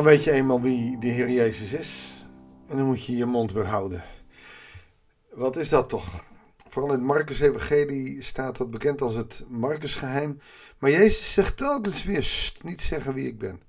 Dan 0.00 0.08
weet 0.08 0.24
je 0.24 0.30
eenmaal 0.30 0.60
wie 0.60 0.98
de 0.98 1.06
Heer 1.06 1.30
Jezus 1.30 1.72
is. 1.72 2.24
En 2.68 2.76
dan 2.76 2.86
moet 2.86 3.04
je 3.04 3.16
je 3.16 3.24
mond 3.24 3.52
weer 3.52 3.66
houden. 3.66 4.02
Wat 5.32 5.56
is 5.56 5.68
dat 5.68 5.88
toch? 5.88 6.24
Vooral 6.68 6.92
in 6.92 6.98
het 6.98 7.06
Marcus-evangelie 7.06 8.22
staat 8.22 8.56
dat 8.56 8.70
bekend 8.70 9.00
als 9.00 9.14
het 9.14 9.44
Marcusgeheim. 9.48 10.40
Maar 10.78 10.90
Jezus 10.90 11.32
zegt 11.32 11.56
telkens 11.56 12.04
weer, 12.04 12.52
niet 12.62 12.80
zeggen 12.80 13.14
wie 13.14 13.26
ik 13.26 13.38
ben. 13.38 13.60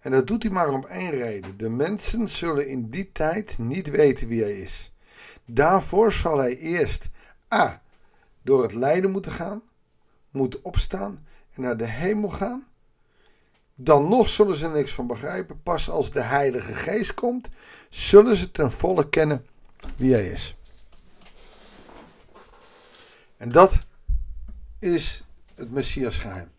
En 0.00 0.10
dat 0.10 0.26
doet 0.26 0.42
hij 0.42 0.52
maar 0.52 0.68
om 0.68 0.86
één 0.86 1.10
reden. 1.10 1.56
De 1.56 1.70
mensen 1.70 2.28
zullen 2.28 2.68
in 2.68 2.90
die 2.90 3.12
tijd 3.12 3.58
niet 3.58 3.90
weten 3.90 4.28
wie 4.28 4.42
hij 4.42 4.58
is. 4.58 4.92
Daarvoor 5.44 6.12
zal 6.12 6.38
hij 6.38 6.56
eerst 6.56 7.08
A. 7.54 7.82
door 8.42 8.62
het 8.62 8.74
lijden 8.74 9.10
moeten 9.10 9.32
gaan, 9.32 9.62
moeten 10.30 10.64
opstaan 10.64 11.26
en 11.54 11.62
naar 11.62 11.76
de 11.76 11.86
hemel 11.86 12.28
gaan. 12.28 12.66
Dan 13.78 14.08
nog 14.08 14.28
zullen 14.28 14.56
ze 14.56 14.64
er 14.64 14.72
niks 14.72 14.92
van 14.92 15.06
begrijpen. 15.06 15.62
Pas 15.62 15.90
als 15.90 16.10
de 16.10 16.22
Heilige 16.22 16.74
Geest 16.74 17.14
komt, 17.14 17.48
zullen 17.88 18.36
ze 18.36 18.50
ten 18.50 18.72
volle 18.72 19.08
kennen 19.08 19.46
wie 19.96 20.12
hij 20.12 20.28
is. 20.28 20.56
En 23.36 23.52
dat 23.52 23.84
is 24.78 25.24
het 25.54 25.70
Messias 25.70 26.18
geheim. 26.18 26.50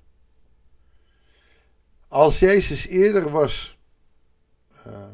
Als 2.08 2.40
Jezus 2.40 2.88
eerder 2.88 3.30
was 3.30 3.78
uh, 4.88 5.08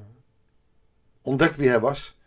ontdekt 1.22 1.58
wie 1.58 1.70
hij 1.70 1.80
was, 1.80 2.18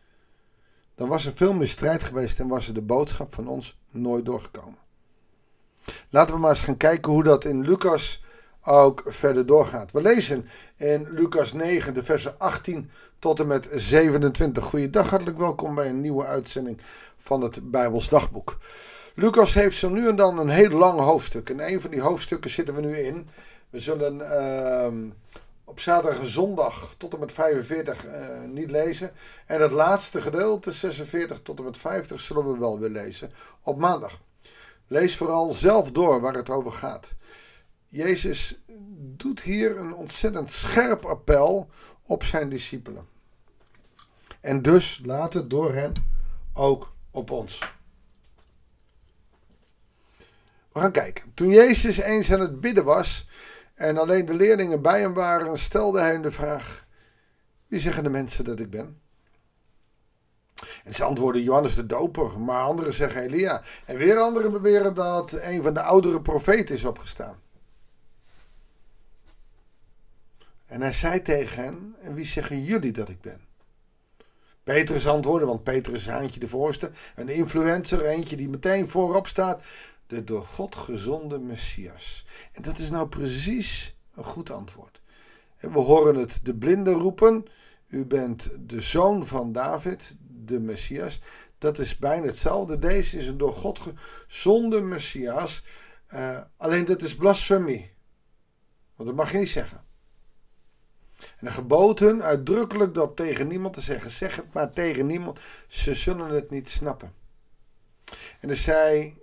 dan 0.94 1.08
was 1.08 1.26
er 1.26 1.32
veel 1.32 1.52
meer 1.52 1.68
strijd 1.68 2.02
geweest 2.02 2.40
en 2.40 2.48
was 2.48 2.68
er 2.68 2.74
de 2.74 2.82
boodschap 2.82 3.34
van 3.34 3.48
ons 3.48 3.78
nooit 3.90 4.24
doorgekomen. 4.24 4.78
Laten 6.10 6.34
we 6.34 6.40
maar 6.40 6.50
eens 6.50 6.60
gaan 6.60 6.76
kijken 6.76 7.12
hoe 7.12 7.22
dat 7.22 7.44
in 7.44 7.60
Lucas 7.60 8.24
ook 8.66 9.02
verder 9.06 9.46
doorgaat. 9.46 9.92
We 9.92 10.02
lezen 10.02 10.48
in 10.76 11.06
Lucas 11.10 11.52
9, 11.52 11.94
de 11.94 12.02
versen 12.02 12.38
18 12.38 12.90
tot 13.18 13.40
en 13.40 13.46
met 13.46 13.68
27. 13.72 14.64
Goeiedag, 14.64 15.10
hartelijk 15.10 15.38
welkom 15.38 15.74
bij 15.74 15.88
een 15.88 16.00
nieuwe 16.00 16.24
uitzending 16.24 16.80
van 17.16 17.40
het 17.40 17.70
Bijbels 17.70 18.08
Dagboek. 18.08 18.58
Lucas 19.14 19.54
heeft 19.54 19.76
zo 19.76 19.88
nu 19.88 20.08
en 20.08 20.16
dan 20.16 20.38
een 20.38 20.48
heel 20.48 20.70
lang 20.70 21.00
hoofdstuk. 21.00 21.50
En 21.50 21.72
een 21.72 21.80
van 21.80 21.90
die 21.90 22.00
hoofdstukken 22.00 22.50
zitten 22.50 22.74
we 22.74 22.80
nu 22.80 22.98
in. 22.98 23.28
We 23.70 23.80
zullen 23.80 24.16
uh, 24.16 25.10
op 25.64 25.80
zaterdag 25.80 26.20
en 26.20 26.30
zondag 26.30 26.94
tot 26.98 27.12
en 27.12 27.20
met 27.20 27.32
45 27.32 28.06
uh, 28.06 28.14
eh, 28.14 28.50
niet 28.50 28.70
lezen. 28.70 29.10
En 29.46 29.60
het 29.60 29.72
laatste 29.72 30.20
gedeelte, 30.20 30.72
46 30.72 31.40
tot 31.42 31.58
en 31.58 31.64
met 31.64 31.78
50, 31.78 32.20
zullen 32.20 32.52
we 32.52 32.58
wel 32.58 32.78
weer 32.78 32.90
lezen 32.90 33.32
op 33.62 33.78
maandag. 33.78 34.20
Lees 34.86 35.16
vooral 35.16 35.52
zelf 35.52 35.90
door 35.90 36.20
waar 36.20 36.34
het 36.34 36.50
over 36.50 36.72
gaat. 36.72 37.14
Jezus 37.96 38.58
doet 38.98 39.40
hier 39.40 39.78
een 39.78 39.94
ontzettend 39.94 40.50
scherp 40.50 41.04
appel 41.04 41.70
op 42.02 42.22
zijn 42.22 42.48
discipelen. 42.48 43.08
En 44.40 44.62
dus 44.62 45.00
laat 45.04 45.34
het 45.34 45.50
door 45.50 45.74
hen 45.74 45.92
ook 46.52 46.92
op 47.10 47.30
ons. 47.30 47.58
We 50.72 50.80
gaan 50.80 50.92
kijken. 50.92 51.34
Toen 51.34 51.48
Jezus 51.48 51.98
eens 51.98 52.32
aan 52.32 52.40
het 52.40 52.60
bidden 52.60 52.84
was 52.84 53.28
en 53.74 53.98
alleen 53.98 54.26
de 54.26 54.34
leerlingen 54.34 54.82
bij 54.82 55.00
hem 55.00 55.14
waren, 55.14 55.58
stelde 55.58 56.00
hij 56.00 56.20
de 56.20 56.30
vraag: 56.30 56.86
Wie 57.66 57.80
zeggen 57.80 58.02
de 58.02 58.10
mensen 58.10 58.44
dat 58.44 58.60
ik 58.60 58.70
ben? 58.70 59.00
En 60.84 60.94
ze 60.94 61.04
antwoorden 61.04 61.42
Johannes 61.42 61.74
de 61.74 61.86
Doper, 61.86 62.40
maar 62.40 62.62
anderen 62.62 62.92
zeggen 62.92 63.22
Elia. 63.22 63.62
En 63.84 63.96
weer 63.96 64.16
anderen 64.16 64.52
beweren 64.52 64.94
dat 64.94 65.32
een 65.32 65.62
van 65.62 65.74
de 65.74 65.82
oudere 65.82 66.20
profeten 66.20 66.74
is 66.74 66.84
opgestaan. 66.84 67.44
En 70.66 70.80
hij 70.80 70.92
zei 70.92 71.22
tegen 71.22 71.64
hen: 71.64 71.96
En 72.00 72.14
wie 72.14 72.24
zeggen 72.24 72.62
jullie 72.62 72.92
dat 72.92 73.08
ik 73.08 73.20
ben? 73.20 73.40
Petrus 74.62 75.06
antwoordde, 75.06 75.46
want 75.46 75.62
Petrus 75.62 75.98
is 75.98 76.06
Haantje 76.06 76.40
de 76.40 76.48
Voorste, 76.48 76.90
een 77.14 77.28
influencer, 77.28 78.04
eentje 78.04 78.36
die 78.36 78.48
meteen 78.48 78.88
voorop 78.88 79.26
staat 79.26 79.64
de 80.06 80.24
door 80.24 80.44
God 80.44 80.74
gezonde 80.74 81.38
Messias. 81.38 82.26
En 82.52 82.62
dat 82.62 82.78
is 82.78 82.90
nou 82.90 83.08
precies 83.08 83.96
een 84.14 84.24
goed 84.24 84.50
antwoord. 84.50 85.00
We 85.58 85.78
horen 85.78 86.14
het 86.14 86.40
de 86.42 86.54
blinden 86.54 86.94
roepen. 86.94 87.44
U 87.88 88.06
bent 88.06 88.48
de 88.60 88.80
zoon 88.80 89.26
van 89.26 89.52
David, 89.52 90.14
de 90.18 90.60
Messias. 90.60 91.20
Dat 91.58 91.78
is 91.78 91.98
bijna 91.98 92.26
hetzelfde. 92.26 92.78
Deze 92.78 93.18
is 93.18 93.26
een 93.26 93.38
door 93.38 93.52
God 93.52 93.78
gezonde 93.78 94.80
Messias. 94.80 95.64
Uh, 96.14 96.40
alleen 96.56 96.84
dat 96.84 97.02
is 97.02 97.16
blasfemie. 97.16 97.92
Want 98.96 99.08
dat 99.08 99.18
mag 99.18 99.32
je 99.32 99.38
niet 99.38 99.48
zeggen. 99.48 99.84
En 101.36 101.46
de 101.46 101.52
geboten 101.52 102.22
uitdrukkelijk 102.22 102.94
dat 102.94 103.16
tegen 103.16 103.46
niemand 103.46 103.74
te 103.74 103.80
zeggen. 103.80 104.10
Zeg 104.10 104.36
het 104.36 104.52
maar 104.52 104.70
tegen 104.70 105.06
niemand. 105.06 105.40
Ze 105.66 105.94
zullen 105.94 106.28
het 106.28 106.50
niet 106.50 106.68
snappen. 106.68 107.14
En 108.40 108.48
er 108.48 108.56
zei 108.56 109.16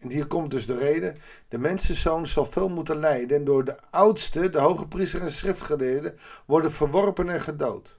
en 0.00 0.10
hier 0.10 0.26
komt 0.26 0.50
dus 0.50 0.66
de 0.66 0.78
reden. 0.78 1.18
De 1.48 1.58
mensenzoon 1.58 2.26
zal 2.26 2.46
veel 2.46 2.68
moeten 2.68 2.98
lijden 2.98 3.36
en 3.36 3.44
door 3.44 3.64
de 3.64 3.76
oudste, 3.90 4.50
de 4.50 4.58
hoge 4.58 4.88
priester 4.88 5.20
en 5.20 5.30
schriftgeleerden, 5.30 6.16
worden 6.46 6.72
verworpen 6.72 7.28
en 7.28 7.40
gedood. 7.40 7.98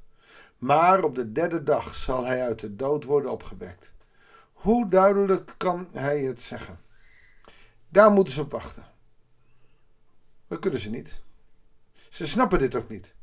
Maar 0.58 1.04
op 1.04 1.16
de 1.16 1.32
derde 1.32 1.64
dag 1.64 1.96
zal 1.96 2.26
hij 2.26 2.44
uit 2.44 2.60
de 2.60 2.76
dood 2.76 3.04
worden 3.04 3.32
opgewekt. 3.32 3.94
Hoe 4.54 4.90
duidelijk 4.90 5.54
kan 5.58 5.88
hij 5.92 6.20
het 6.20 6.42
zeggen? 6.42 6.80
Daar 7.90 8.12
moeten 8.12 8.34
ze 8.34 8.42
op 8.42 8.52
wachten. 8.52 8.84
Dat 10.48 10.60
kunnen 10.60 10.80
ze 10.80 10.90
niet. 10.90 11.22
Ze 12.12 12.28
snappen 12.28 12.60
dit 12.60 12.76
ook 12.76 12.90
niet. 12.90 13.14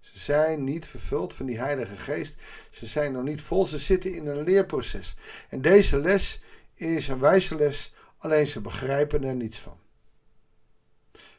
Ze 0.00 0.18
zijn 0.18 0.64
niet 0.64 0.86
vervuld 0.86 1.34
van 1.34 1.46
die 1.46 1.58
Heilige 1.58 1.96
Geest. 1.96 2.34
Ze 2.70 2.86
zijn 2.86 3.12
nog 3.12 3.22
niet 3.22 3.40
vol. 3.40 3.64
Ze 3.64 3.78
zitten 3.78 4.14
in 4.14 4.26
een 4.26 4.44
leerproces. 4.44 5.16
En 5.48 5.62
deze 5.62 5.98
les 5.98 6.40
is 6.74 7.08
een 7.08 7.18
wijze 7.18 7.56
les 7.56 7.94
alleen 8.18 8.46
ze 8.46 8.60
begrijpen 8.60 9.24
er 9.24 9.34
niets 9.34 9.58
van. 9.58 9.78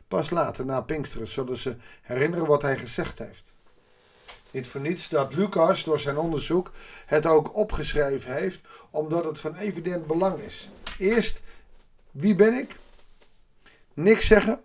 Pas 0.07 0.29
later, 0.29 0.65
na 0.65 0.81
Pinksteren, 0.81 1.27
zullen 1.27 1.57
ze 1.57 1.75
herinneren 2.01 2.45
wat 2.45 2.61
hij 2.61 2.77
gezegd 2.77 3.17
heeft. 3.17 3.53
Niet 4.51 4.67
voor 4.67 4.81
niets 4.81 5.09
dat 5.09 5.33
Lucas 5.33 5.83
door 5.83 5.99
zijn 5.99 6.17
onderzoek 6.17 6.71
het 7.05 7.25
ook 7.25 7.55
opgeschreven 7.55 8.33
heeft, 8.33 8.59
omdat 8.89 9.25
het 9.25 9.39
van 9.39 9.55
evident 9.55 10.07
belang 10.07 10.39
is. 10.39 10.69
Eerst, 10.97 11.41
wie 12.11 12.35
ben 12.35 12.53
ik? 12.53 12.75
Niks 13.93 14.27
zeggen. 14.27 14.61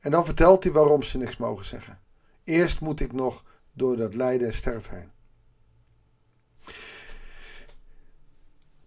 En 0.00 0.10
dan 0.10 0.24
vertelt 0.24 0.64
hij 0.64 0.72
waarom 0.72 1.02
ze 1.02 1.18
niks 1.18 1.36
mogen 1.36 1.64
zeggen. 1.64 1.98
Eerst 2.44 2.80
moet 2.80 3.00
ik 3.00 3.12
nog 3.12 3.44
door 3.72 3.96
dat 3.96 4.14
lijden 4.14 4.46
en 4.46 4.54
sterven 4.54 4.96
heen. 4.96 5.10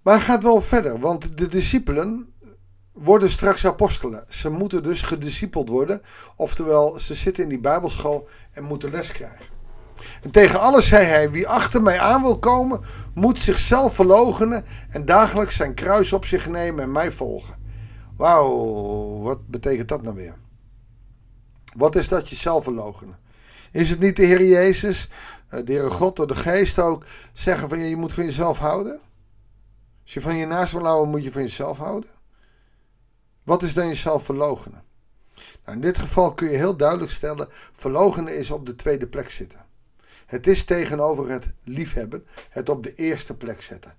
Maar 0.01 0.21
gaat 0.21 0.43
wel 0.43 0.61
verder, 0.61 0.99
want 0.99 1.37
de 1.37 1.47
discipelen 1.47 2.33
worden 2.91 3.29
straks 3.29 3.65
apostelen. 3.65 4.25
Ze 4.29 4.49
moeten 4.49 4.83
dus 4.83 5.01
gediscipeld 5.01 5.69
worden, 5.69 6.01
oftewel 6.35 6.99
ze 6.99 7.15
zitten 7.15 7.43
in 7.43 7.49
die 7.49 7.59
bijbelschool 7.59 8.27
en 8.51 8.63
moeten 8.63 8.91
les 8.91 9.11
krijgen. 9.11 9.45
En 10.21 10.31
tegen 10.31 10.59
alles 10.59 10.87
zei 10.87 11.05
hij, 11.05 11.31
wie 11.31 11.47
achter 11.47 11.81
mij 11.81 11.99
aan 11.99 12.21
wil 12.21 12.39
komen, 12.39 12.81
moet 13.13 13.39
zichzelf 13.39 13.95
verloochenen 13.95 14.65
en 14.89 15.05
dagelijks 15.05 15.55
zijn 15.55 15.73
kruis 15.73 16.13
op 16.13 16.25
zich 16.25 16.49
nemen 16.49 16.83
en 16.83 16.91
mij 16.91 17.11
volgen. 17.11 17.55
Wauw, 18.17 19.19
wat 19.21 19.47
betekent 19.47 19.87
dat 19.87 20.01
nou 20.01 20.15
weer? 20.15 20.35
Wat 21.73 21.95
is 21.95 22.07
dat 22.07 22.29
jezelf 22.29 22.63
verloochenen? 22.63 23.19
Is 23.71 23.89
het 23.89 23.99
niet 23.99 24.15
de 24.15 24.25
Heer 24.25 24.45
Jezus, 24.45 25.09
eh, 25.47 25.59
de 25.65 25.71
Heer 25.71 25.91
God 25.91 26.15
door 26.15 26.27
de 26.27 26.35
Geest 26.35 26.79
ook, 26.79 27.05
zeggen 27.33 27.69
van 27.69 27.79
je 27.79 27.95
moet 27.95 28.13
van 28.13 28.23
jezelf 28.23 28.57
houden? 28.57 29.01
Als 30.03 30.13
je 30.13 30.21
van 30.21 30.35
je 30.35 30.45
naast 30.45 30.71
wil 30.71 30.85
houden, 30.85 31.09
moet 31.09 31.23
je 31.23 31.31
van 31.31 31.41
jezelf 31.41 31.77
houden. 31.77 32.09
Wat 33.43 33.63
is 33.63 33.73
dan 33.73 33.87
jezelf 33.87 34.23
verlogenen? 34.23 34.83
Nou, 35.65 35.77
in 35.77 35.81
dit 35.81 35.97
geval 35.97 36.33
kun 36.33 36.49
je 36.49 36.57
heel 36.57 36.77
duidelijk 36.77 37.11
stellen: 37.11 37.47
verlogenen 37.73 38.37
is 38.37 38.51
op 38.51 38.65
de 38.65 38.75
tweede 38.75 39.07
plek 39.07 39.29
zitten. 39.29 39.65
Het 40.25 40.47
is 40.47 40.63
tegenover 40.63 41.29
het 41.29 41.45
liefhebben, 41.63 42.25
het 42.49 42.69
op 42.69 42.83
de 42.83 42.93
eerste 42.93 43.35
plek 43.35 43.61
zetten. 43.61 43.97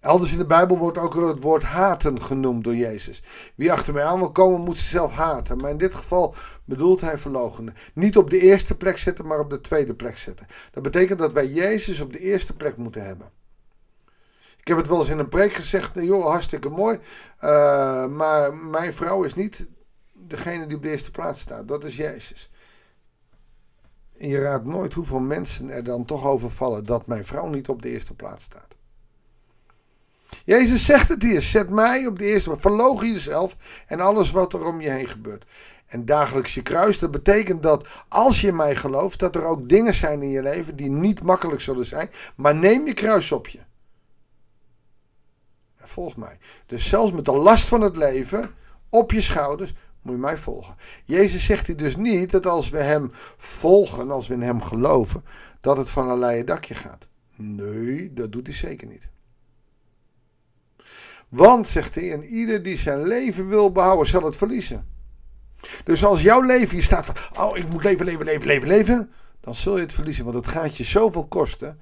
Elders 0.00 0.32
in 0.32 0.38
de 0.38 0.46
Bijbel 0.46 0.78
wordt 0.78 0.98
ook 0.98 1.14
het 1.14 1.40
woord 1.40 1.62
haten 1.62 2.22
genoemd 2.22 2.64
door 2.64 2.74
Jezus. 2.74 3.22
Wie 3.54 3.72
achter 3.72 3.94
mij 3.94 4.04
aan 4.04 4.18
wil 4.18 4.32
komen, 4.32 4.60
moet 4.60 4.76
zichzelf 4.76 5.12
haten. 5.12 5.56
Maar 5.56 5.70
in 5.70 5.78
dit 5.78 5.94
geval 5.94 6.34
bedoelt 6.64 7.00
hij 7.00 7.18
verlogenen. 7.18 7.74
Niet 7.94 8.16
op 8.16 8.30
de 8.30 8.38
eerste 8.38 8.76
plek 8.76 8.98
zetten, 8.98 9.26
maar 9.26 9.38
op 9.38 9.50
de 9.50 9.60
tweede 9.60 9.94
plek 9.94 10.18
zetten. 10.18 10.46
Dat 10.70 10.82
betekent 10.82 11.18
dat 11.18 11.32
wij 11.32 11.46
Jezus 11.46 12.00
op 12.00 12.12
de 12.12 12.18
eerste 12.18 12.56
plek 12.56 12.76
moeten 12.76 13.04
hebben. 13.04 13.30
Ik 14.56 14.68
heb 14.68 14.76
het 14.76 14.88
wel 14.88 14.98
eens 14.98 15.08
in 15.08 15.18
een 15.18 15.28
preek 15.28 15.52
gezegd, 15.52 15.90
joh, 15.94 16.26
hartstikke 16.26 16.68
mooi. 16.68 16.98
Uh, 17.40 18.06
maar 18.06 18.54
mijn 18.54 18.92
vrouw 18.92 19.22
is 19.22 19.34
niet 19.34 19.66
degene 20.12 20.66
die 20.66 20.76
op 20.76 20.82
de 20.82 20.90
eerste 20.90 21.10
plaats 21.10 21.40
staat. 21.40 21.68
Dat 21.68 21.84
is 21.84 21.96
Jezus. 21.96 22.50
En 24.16 24.28
je 24.28 24.40
raadt 24.40 24.64
nooit 24.64 24.94
hoeveel 24.94 25.18
mensen 25.18 25.70
er 25.70 25.84
dan 25.84 26.04
toch 26.04 26.26
over 26.26 26.50
vallen 26.50 26.84
dat 26.84 27.06
mijn 27.06 27.24
vrouw 27.24 27.46
niet 27.46 27.68
op 27.68 27.82
de 27.82 27.88
eerste 27.88 28.14
plaats 28.14 28.44
staat. 28.44 28.77
Jezus 30.44 30.84
zegt 30.84 31.08
het 31.08 31.22
hier. 31.22 31.42
Zet 31.42 31.70
mij 31.70 32.06
op 32.06 32.18
de 32.18 32.24
eerste 32.24 32.48
plaats. 32.48 32.62
Verloog 32.62 33.02
jezelf 33.02 33.56
en 33.86 34.00
alles 34.00 34.30
wat 34.30 34.52
er 34.52 34.64
om 34.64 34.80
je 34.80 34.90
heen 34.90 35.08
gebeurt. 35.08 35.44
En 35.86 36.04
dagelijks 36.04 36.54
je 36.54 36.62
kruis, 36.62 36.98
dat 36.98 37.10
betekent 37.10 37.62
dat 37.62 37.88
als 38.08 38.40
je 38.40 38.52
mij 38.52 38.76
gelooft, 38.76 39.18
dat 39.18 39.34
er 39.34 39.44
ook 39.44 39.68
dingen 39.68 39.94
zijn 39.94 40.22
in 40.22 40.30
je 40.30 40.42
leven 40.42 40.76
die 40.76 40.90
niet 40.90 41.22
makkelijk 41.22 41.60
zullen 41.60 41.86
zijn. 41.86 42.10
Maar 42.36 42.54
neem 42.54 42.86
je 42.86 42.94
kruis 42.94 43.32
op 43.32 43.48
je. 43.48 43.58
En 45.76 45.88
volg 45.88 46.16
mij. 46.16 46.38
Dus 46.66 46.88
zelfs 46.88 47.12
met 47.12 47.24
de 47.24 47.36
last 47.36 47.68
van 47.68 47.80
het 47.80 47.96
leven 47.96 48.50
op 48.88 49.12
je 49.12 49.20
schouders, 49.20 49.74
moet 50.02 50.14
je 50.14 50.20
mij 50.20 50.38
volgen. 50.38 50.76
Jezus 51.04 51.44
zegt 51.44 51.66
hier 51.66 51.76
dus 51.76 51.96
niet 51.96 52.30
dat 52.30 52.46
als 52.46 52.68
we 52.68 52.78
hem 52.78 53.10
volgen, 53.36 54.10
als 54.10 54.28
we 54.28 54.34
in 54.34 54.42
hem 54.42 54.62
geloven, 54.62 55.24
dat 55.60 55.76
het 55.76 55.90
van 55.90 56.10
een 56.10 56.18
leien 56.18 56.46
dakje 56.46 56.74
gaat. 56.74 57.08
Nee, 57.36 58.12
dat 58.12 58.32
doet 58.32 58.46
hij 58.46 58.56
zeker 58.56 58.86
niet. 58.86 59.08
Want, 61.28 61.68
zegt 61.68 61.94
hij, 61.94 62.12
en 62.12 62.24
ieder 62.24 62.62
die 62.62 62.76
zijn 62.76 63.02
leven 63.06 63.48
wil 63.48 63.72
behouden, 63.72 64.06
zal 64.06 64.22
het 64.22 64.36
verliezen. 64.36 64.88
Dus 65.84 66.04
als 66.04 66.22
jouw 66.22 66.42
leven 66.42 66.74
hier 66.74 66.82
staat 66.82 67.06
van, 67.06 67.44
oh, 67.44 67.56
ik 67.56 67.68
moet 67.68 67.84
leven, 67.84 68.04
leven, 68.04 68.24
leven, 68.24 68.46
leven, 68.46 68.68
leven, 68.68 69.12
dan 69.40 69.54
zul 69.54 69.76
je 69.76 69.82
het 69.82 69.92
verliezen. 69.92 70.24
Want 70.24 70.36
het 70.36 70.46
gaat 70.46 70.76
je 70.76 70.84
zoveel 70.84 71.26
kosten 71.26 71.80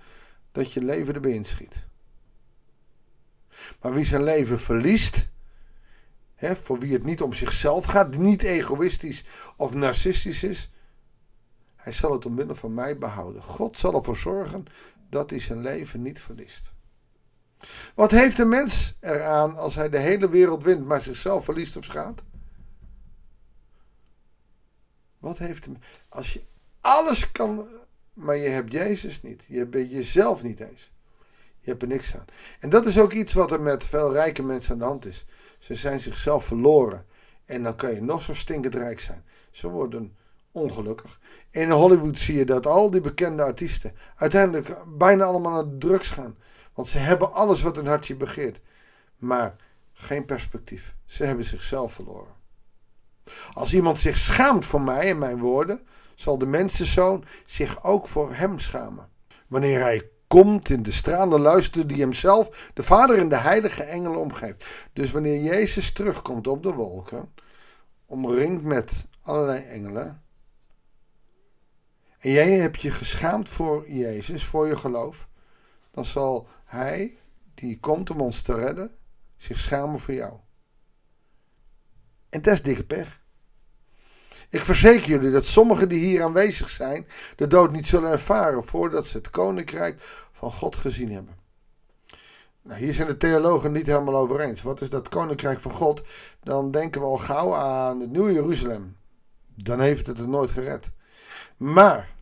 dat 0.52 0.72
je 0.72 0.84
leven 0.84 1.14
erbij 1.14 1.32
inschiet. 1.32 1.87
Maar 3.81 3.93
wie 3.93 4.04
zijn 4.04 4.22
leven 4.22 4.60
verliest, 4.60 5.31
hè, 6.34 6.56
voor 6.56 6.78
wie 6.78 6.92
het 6.92 7.04
niet 7.04 7.22
om 7.22 7.32
zichzelf 7.32 7.84
gaat, 7.84 8.16
niet 8.16 8.42
egoïstisch 8.42 9.25
of 9.56 9.75
narcistisch 9.75 10.42
is, 10.42 10.70
hij 11.76 11.92
zal 11.92 12.12
het 12.12 12.26
omwille 12.26 12.54
van 12.54 12.75
mij 12.75 12.99
behouden. 12.99 13.42
God 13.42 13.78
zal 13.78 13.94
ervoor 13.94 14.16
zorgen 14.16 14.64
dat 15.10 15.31
hij 15.31 15.40
zijn 15.40 15.60
leven 15.60 16.02
niet 16.02 16.20
verliest. 16.20 16.75
Wat 17.94 18.10
heeft 18.10 18.36
de 18.36 18.44
mens 18.44 18.96
eraan 19.00 19.56
als 19.56 19.74
hij 19.74 19.88
de 19.88 19.98
hele 19.98 20.28
wereld 20.28 20.62
wint, 20.62 20.86
maar 20.86 21.00
zichzelf 21.00 21.44
verliest 21.44 21.76
of 21.76 21.84
schaadt? 21.84 22.22
Wat 25.18 25.38
heeft. 25.38 25.66
Als 26.08 26.32
je 26.32 26.42
alles 26.80 27.32
kan, 27.32 27.68
maar 28.12 28.36
je 28.36 28.48
hebt 28.48 28.72
Jezus 28.72 29.22
niet. 29.22 29.44
Je 29.48 29.58
hebt 29.58 29.90
jezelf 29.90 30.42
niet 30.42 30.60
eens. 30.60 30.92
Je 31.60 31.70
hebt 31.70 31.82
er 31.82 31.88
niks 31.88 32.16
aan. 32.16 32.24
En 32.60 32.68
dat 32.68 32.86
is 32.86 32.98
ook 32.98 33.12
iets 33.12 33.32
wat 33.32 33.50
er 33.50 33.62
met 33.62 33.84
veel 33.84 34.12
rijke 34.12 34.42
mensen 34.42 34.72
aan 34.72 34.78
de 34.78 34.84
hand 34.84 35.06
is. 35.06 35.26
Ze 35.58 35.74
zijn 35.74 36.00
zichzelf 36.00 36.44
verloren. 36.44 37.06
En 37.44 37.62
dan 37.62 37.76
kan 37.76 37.94
je 37.94 38.02
nog 38.02 38.22
zo 38.22 38.34
stinkend 38.34 38.74
rijk 38.74 39.00
zijn. 39.00 39.24
Ze 39.50 39.68
worden 39.68 40.16
ongelukkig. 40.52 41.20
In 41.50 41.70
Hollywood 41.70 42.18
zie 42.18 42.36
je 42.36 42.44
dat 42.44 42.66
al 42.66 42.90
die 42.90 43.00
bekende 43.00 43.42
artiesten 43.42 43.94
uiteindelijk 44.16 44.76
bijna 44.98 45.24
allemaal 45.24 45.52
naar 45.52 45.78
drugs 45.78 46.08
gaan. 46.08 46.36
Want 46.76 46.88
ze 46.88 46.99
hebben 46.99 47.32
alles 47.32 47.62
wat 47.62 47.76
een 47.76 47.87
hartje 47.87 48.17
begeert. 48.17 48.61
Maar 49.17 49.56
geen 49.93 50.25
perspectief. 50.25 50.94
Ze 51.05 51.25
hebben 51.25 51.44
zichzelf 51.44 51.93
verloren. 51.93 52.34
Als 53.52 53.75
iemand 53.75 53.99
zich 53.99 54.17
schaamt 54.17 54.67
voor 54.67 54.81
mij 54.81 55.08
en 55.08 55.19
mijn 55.19 55.38
woorden, 55.38 55.87
zal 56.14 56.38
de 56.38 56.46
mensenzoon 56.46 57.25
zich 57.44 57.84
ook 57.84 58.08
voor 58.08 58.34
hem 58.34 58.58
schamen. 58.58 59.08
Wanneer 59.46 59.81
hij 59.81 60.11
komt 60.26 60.69
in 60.69 60.82
de 60.82 60.93
stralen 60.93 61.40
luister 61.40 61.87
die 61.87 62.00
hemzelf, 62.00 62.70
de 62.75 62.82
Vader 62.82 63.19
en 63.19 63.28
de 63.28 63.37
heilige 63.37 63.82
engelen 63.82 64.20
omgeeft. 64.20 64.67
Dus 64.93 65.12
wanneer 65.12 65.43
Jezus 65.43 65.93
terugkomt 65.93 66.46
op 66.46 66.62
de 66.62 66.73
wolken, 66.73 67.32
omringd 68.06 68.62
met 68.62 69.06
allerlei 69.23 69.64
engelen, 69.64 70.23
en 72.19 72.31
jij 72.31 72.50
hebt 72.50 72.82
je 72.82 72.90
geschaamd 72.90 73.49
voor 73.49 73.90
Jezus, 73.90 74.44
voor 74.44 74.67
je 74.67 74.76
geloof, 74.76 75.28
dan 75.96 76.04
zal 76.04 76.48
Hij, 76.64 77.19
die 77.54 77.81
komt 77.81 78.10
om 78.10 78.20
ons 78.20 78.43
te 78.43 78.54
redden, 78.54 78.90
zich 79.37 79.58
schamen 79.58 80.00
voor 80.00 80.14
jou. 80.14 80.32
En 82.28 82.43
dat 82.43 82.54
is 82.54 82.62
dikke 82.62 82.84
pech. 82.84 83.20
Ik 84.50 84.64
verzeker 84.64 85.08
jullie 85.08 85.31
dat 85.31 85.44
sommigen 85.44 85.88
die 85.88 85.98
hier 85.98 86.22
aanwezig 86.22 86.70
zijn, 86.70 87.06
de 87.37 87.46
dood 87.46 87.72
niet 87.72 87.87
zullen 87.87 88.10
ervaren 88.10 88.64
voordat 88.64 89.06
ze 89.06 89.16
het 89.16 89.31
koninkrijk 89.31 90.02
van 90.32 90.52
God 90.52 90.76
gezien 90.76 91.12
hebben. 91.12 91.34
Nou, 92.62 92.81
hier 92.81 92.92
zijn 92.92 93.06
de 93.06 93.16
theologen 93.16 93.72
niet 93.72 93.87
helemaal 93.87 94.16
over 94.16 94.40
eens. 94.40 94.62
Wat 94.62 94.81
is 94.81 94.90
dat 94.90 95.08
koninkrijk 95.08 95.60
van 95.60 95.72
God? 95.72 96.02
Dan 96.42 96.70
denken 96.70 97.00
we 97.00 97.06
al 97.06 97.16
gauw 97.16 97.54
aan 97.54 98.00
het 98.00 98.10
Nieuwe 98.10 98.32
Jeruzalem. 98.32 98.96
Dan 99.54 99.81
heeft 99.81 100.06
het 100.06 100.19
het 100.19 100.28
nooit 100.28 100.50
gered. 100.50 100.90
Maar, 101.56 102.14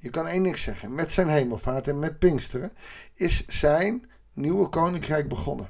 je 0.00 0.10
kan 0.10 0.26
één 0.26 0.42
ding 0.42 0.58
zeggen. 0.58 0.94
Met 0.94 1.10
zijn 1.10 1.28
hemelvaart 1.28 1.88
en 1.88 1.98
met 1.98 2.18
Pinksteren 2.18 2.72
is 3.14 3.46
zijn 3.46 4.10
nieuwe 4.32 4.68
koninkrijk 4.68 5.28
begonnen. 5.28 5.68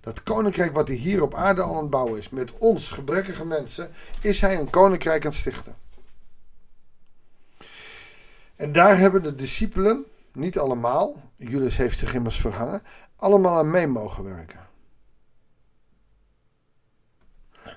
Dat 0.00 0.22
koninkrijk 0.22 0.72
wat 0.72 0.88
hij 0.88 0.96
hier 0.96 1.22
op 1.22 1.34
aarde 1.34 1.62
al 1.62 1.74
aan 1.74 1.80
het 1.80 1.90
bouwen 1.90 2.18
is, 2.18 2.28
met 2.28 2.58
ons 2.58 2.90
gebrekkige 2.90 3.44
mensen, 3.44 3.90
is 4.20 4.40
hij 4.40 4.58
een 4.58 4.70
koninkrijk 4.70 5.24
aan 5.24 5.30
het 5.30 5.40
stichten. 5.40 5.76
En 8.56 8.72
daar 8.72 8.98
hebben 8.98 9.22
de 9.22 9.34
discipelen, 9.34 10.04
niet 10.32 10.58
allemaal, 10.58 11.22
Judas 11.36 11.76
heeft 11.76 11.98
zich 11.98 12.14
immers 12.14 12.40
verhangen, 12.40 12.82
allemaal 13.16 13.58
aan 13.58 13.70
mee 13.70 13.86
mogen 13.86 14.24
werken. 14.24 14.68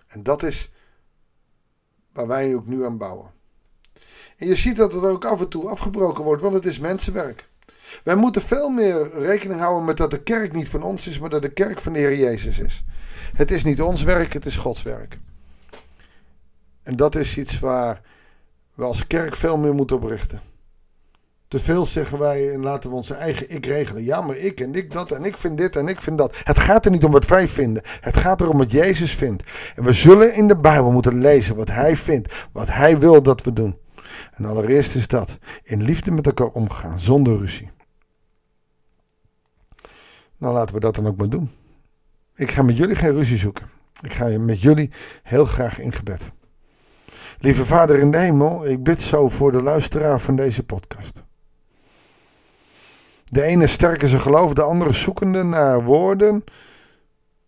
En 0.07 0.23
dat 0.23 0.43
is 0.43 0.71
waar 2.11 2.27
wij 2.27 2.55
ook 2.55 2.65
nu 2.65 2.85
aan 2.85 2.97
bouwen. 2.97 3.31
En 4.39 4.47
je 4.47 4.55
ziet 4.55 4.75
dat 4.75 4.93
het 4.93 5.03
ook 5.03 5.25
af 5.25 5.39
en 5.39 5.49
toe 5.49 5.69
afgebroken 5.69 6.23
wordt, 6.23 6.41
want 6.41 6.53
het 6.53 6.65
is 6.65 6.79
mensenwerk. 6.79 7.49
Wij 8.03 8.15
moeten 8.15 8.41
veel 8.41 8.69
meer 8.69 9.19
rekening 9.19 9.59
houden 9.59 9.85
met 9.85 9.97
dat 9.97 10.11
de 10.11 10.23
kerk 10.23 10.53
niet 10.53 10.69
van 10.69 10.83
ons 10.83 11.07
is, 11.07 11.19
maar 11.19 11.29
dat 11.29 11.41
de 11.41 11.53
kerk 11.53 11.81
van 11.81 11.93
de 11.93 11.99
Heer 11.99 12.17
Jezus 12.17 12.59
is. 12.59 12.83
Het 13.33 13.51
is 13.51 13.63
niet 13.63 13.81
ons 13.81 14.03
werk, 14.03 14.33
het 14.33 14.45
is 14.45 14.55
Gods 14.55 14.83
werk. 14.83 15.17
En 16.83 16.95
dat 16.95 17.15
is 17.15 17.37
iets 17.37 17.59
waar 17.59 18.01
we 18.73 18.83
als 18.83 19.07
kerk 19.07 19.35
veel 19.35 19.57
meer 19.57 19.73
moeten 19.73 19.95
op 19.95 20.03
richten. 20.03 20.41
Te 21.47 21.59
veel 21.59 21.85
zeggen 21.85 22.19
wij 22.19 22.53
en 22.53 22.61
laten 22.61 22.89
we 22.89 22.95
onze 22.95 23.13
eigen 23.13 23.49
ik 23.49 23.65
regelen. 23.65 24.03
Ja, 24.03 24.21
maar 24.21 24.35
ik 24.35 24.59
en 24.59 24.73
ik 24.73 24.91
dat 24.91 25.11
en 25.11 25.23
ik 25.23 25.37
vind 25.37 25.57
dit 25.57 25.75
en 25.75 25.87
ik 25.87 26.01
vind 26.01 26.17
dat. 26.17 26.37
Het 26.43 26.59
gaat 26.59 26.85
er 26.85 26.91
niet 26.91 27.03
om 27.03 27.11
wat 27.11 27.27
wij 27.27 27.47
vinden. 27.47 27.83
Het 28.01 28.17
gaat 28.17 28.41
erom 28.41 28.57
wat 28.57 28.71
Jezus 28.71 29.15
vindt. 29.15 29.43
En 29.75 29.83
we 29.83 29.93
zullen 29.93 30.35
in 30.35 30.47
de 30.47 30.57
Bijbel 30.57 30.91
moeten 30.91 31.21
lezen 31.21 31.55
wat 31.55 31.67
Hij 31.67 31.95
vindt. 31.95 32.47
Wat 32.51 32.67
Hij 32.67 32.99
wil 32.99 33.21
dat 33.21 33.43
we 33.43 33.53
doen. 33.53 33.77
En 34.33 34.45
allereerst 34.45 34.95
is 34.95 35.07
dat 35.07 35.37
in 35.63 35.83
liefde 35.83 36.11
met 36.11 36.25
elkaar 36.25 36.47
omgaan, 36.47 36.99
zonder 36.99 37.37
ruzie. 37.37 37.69
Nou, 40.37 40.53
laten 40.53 40.73
we 40.73 40.79
dat 40.79 40.95
dan 40.95 41.07
ook 41.07 41.17
maar 41.17 41.29
doen. 41.29 41.51
Ik 42.35 42.51
ga 42.51 42.61
met 42.61 42.77
jullie 42.77 42.95
geen 42.95 43.13
ruzie 43.13 43.37
zoeken. 43.37 43.69
Ik 44.01 44.13
ga 44.13 44.39
met 44.39 44.61
jullie 44.61 44.91
heel 45.23 45.45
graag 45.45 45.79
in 45.79 45.91
gebed. 45.91 46.31
Lieve 47.39 47.65
Vader 47.65 47.99
in 47.99 48.11
de 48.11 48.17
hemel, 48.17 48.65
ik 48.65 48.83
bid 48.83 49.01
zo 49.01 49.29
voor 49.29 49.51
de 49.51 49.61
luisteraar 49.61 50.19
van 50.19 50.35
deze 50.35 50.63
podcast. 50.63 51.23
De 53.25 53.41
ene 53.41 53.67
sterke 53.67 54.07
zijn 54.07 54.21
geloof, 54.21 54.53
de 54.53 54.61
andere 54.61 54.93
zoekende 54.93 55.43
naar 55.43 55.83
woorden. 55.83 56.43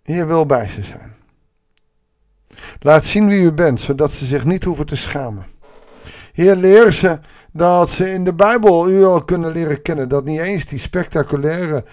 Heer 0.03 0.27
wil 0.27 0.45
bij 0.45 0.67
ze 0.67 0.83
zijn. 0.83 1.15
Laat 2.79 3.03
zien 3.03 3.27
wie 3.27 3.41
u 3.41 3.51
bent, 3.51 3.79
zodat 3.79 4.11
ze 4.11 4.25
zich 4.25 4.45
niet 4.45 4.63
hoeven 4.63 4.85
te 4.85 4.95
schamen. 4.95 5.45
Heer, 6.31 6.55
leer 6.55 6.91
ze 6.91 7.19
dat 7.51 7.89
ze 7.89 8.11
in 8.11 8.23
de 8.23 8.33
Bijbel 8.33 8.89
u 8.89 9.03
al 9.03 9.23
kunnen 9.23 9.51
leren 9.51 9.81
kennen. 9.81 10.09
Dat 10.09 10.25
niet 10.25 10.39
eens 10.39 10.65
die 10.65 10.79
spectaculaire 10.79 11.85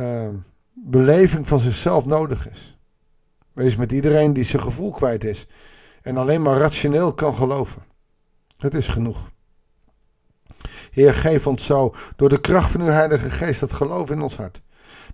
uh, 0.00 0.28
beleving 0.72 1.48
van 1.48 1.58
zichzelf 1.58 2.04
nodig 2.04 2.50
is. 2.50 2.78
Wees 3.52 3.76
met 3.76 3.92
iedereen 3.92 4.32
die 4.32 4.44
zijn 4.44 4.62
gevoel 4.62 4.90
kwijt 4.90 5.24
is 5.24 5.46
en 6.02 6.16
alleen 6.16 6.42
maar 6.42 6.58
rationeel 6.58 7.14
kan 7.14 7.34
geloven. 7.34 7.82
Het 8.56 8.74
is 8.74 8.88
genoeg. 8.88 9.30
Heer, 10.90 11.14
geef 11.14 11.46
ons 11.46 11.64
zo 11.64 11.94
door 12.16 12.28
de 12.28 12.40
kracht 12.40 12.70
van 12.70 12.80
uw 12.80 12.86
Heilige 12.86 13.30
Geest 13.30 13.60
dat 13.60 13.72
geloof 13.72 14.10
in 14.10 14.22
ons 14.22 14.36
hart. 14.36 14.62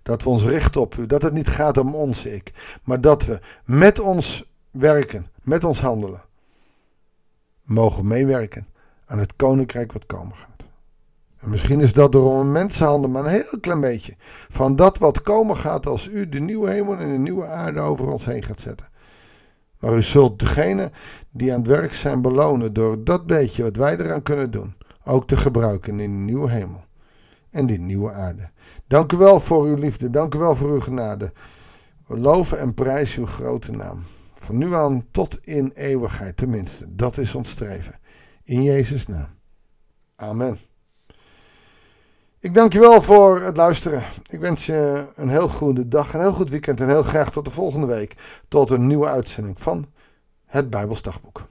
Dat 0.02 0.22
we 0.22 0.28
ons 0.28 0.44
richten 0.44 0.80
op 0.80 0.96
u. 0.96 1.06
Dat 1.06 1.22
het 1.22 1.32
niet 1.32 1.48
gaat 1.48 1.76
om 1.76 1.94
ons 1.94 2.26
ik. 2.26 2.78
Maar 2.84 3.00
dat 3.00 3.24
we 3.24 3.40
met 3.64 3.98
ons 3.98 4.52
werken, 4.70 5.26
met 5.42 5.64
ons 5.64 5.80
handelen. 5.80 6.22
Mogen 7.70 8.06
meewerken 8.06 8.66
aan 9.06 9.18
het 9.18 9.36
koninkrijk 9.36 9.92
wat 9.92 10.06
komen 10.06 10.36
gaat. 10.36 10.68
En 11.38 11.50
misschien 11.50 11.80
is 11.80 11.92
dat 11.92 12.12
door 12.12 12.40
een 12.40 12.52
mensenhanden, 12.52 13.10
maar 13.10 13.24
een 13.24 13.30
heel 13.30 13.60
klein 13.60 13.80
beetje. 13.80 14.14
Van 14.48 14.76
dat 14.76 14.98
wat 14.98 15.22
komen 15.22 15.56
gaat 15.56 15.86
als 15.86 16.08
u 16.08 16.28
de 16.28 16.40
nieuwe 16.40 16.70
hemel 16.70 16.96
en 16.96 17.12
de 17.12 17.18
nieuwe 17.18 17.46
aarde 17.46 17.80
over 17.80 18.10
ons 18.10 18.24
heen 18.24 18.42
gaat 18.42 18.60
zetten. 18.60 18.88
Maar 19.78 19.96
u 19.96 20.02
zult 20.02 20.38
degene 20.38 20.90
die 21.30 21.52
aan 21.52 21.58
het 21.58 21.68
werk 21.68 21.94
zijn 21.94 22.22
belonen 22.22 22.72
door 22.72 23.04
dat 23.04 23.26
beetje 23.26 23.62
wat 23.62 23.76
wij 23.76 23.98
eraan 23.98 24.22
kunnen 24.22 24.50
doen. 24.50 24.74
Ook 25.04 25.26
te 25.26 25.36
gebruiken 25.36 26.00
in 26.00 26.16
de 26.16 26.22
nieuwe 26.24 26.50
hemel 26.50 26.84
en 27.50 27.66
die 27.66 27.80
nieuwe 27.80 28.12
aarde. 28.12 28.50
Dank 28.86 29.12
u 29.12 29.16
wel 29.16 29.40
voor 29.40 29.64
uw 29.64 29.76
liefde. 29.76 30.10
Dank 30.10 30.34
u 30.34 30.38
wel 30.38 30.56
voor 30.56 30.70
uw 30.70 30.80
genade. 30.80 31.32
We 32.06 32.18
loven 32.18 32.58
en 32.58 32.74
prijzen 32.74 33.20
uw 33.20 33.26
grote 33.26 33.70
naam. 33.70 34.04
Van 34.50 34.58
nu 34.58 34.74
aan 34.74 35.06
tot 35.10 35.46
in 35.46 35.70
eeuwigheid 35.74 36.36
tenminste. 36.36 36.94
Dat 36.94 37.16
is 37.16 37.34
ons 37.34 37.50
streven. 37.50 37.98
In 38.42 38.62
Jezus' 38.62 39.06
naam. 39.06 39.28
Amen. 40.16 40.58
Ik 42.40 42.54
dank 42.54 42.72
je 42.72 42.80
wel 42.80 43.02
voor 43.02 43.42
het 43.42 43.56
luisteren. 43.56 44.02
Ik 44.30 44.40
wens 44.40 44.66
je 44.66 45.08
een 45.14 45.28
heel 45.28 45.48
goede 45.48 45.88
dag, 45.88 46.14
een 46.14 46.20
heel 46.20 46.32
goed 46.32 46.50
weekend 46.50 46.80
en 46.80 46.88
heel 46.88 47.02
graag 47.02 47.30
tot 47.30 47.44
de 47.44 47.50
volgende 47.50 47.86
week. 47.86 48.40
Tot 48.48 48.70
een 48.70 48.86
nieuwe 48.86 49.06
uitzending 49.06 49.60
van 49.60 49.86
het 50.46 50.70
Bijbelsdagboek. 50.70 51.48